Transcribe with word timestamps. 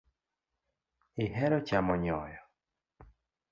Ihero 1.25 1.59
chamo 1.67 1.95
nyoyo. 2.03 2.41